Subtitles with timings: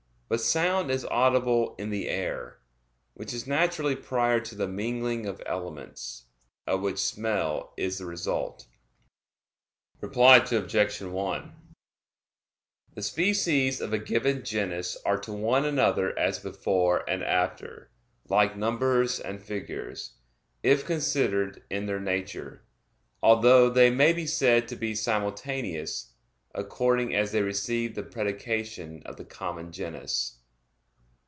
[0.33, 2.61] But sound is audible in the air,
[3.15, 6.23] which is naturally prior to the mingling of elements,
[6.65, 8.65] of which smell is the result.
[9.99, 11.01] Reply Obj.
[11.01, 11.51] 1:
[12.93, 17.91] The species of a given genus are to one another as before and after,
[18.29, 20.13] like numbers and figures,
[20.63, 22.63] if considered in their nature;
[23.21, 26.07] although they may be said to be simultaneous,
[26.53, 30.35] according as they receive the predication of the common genus.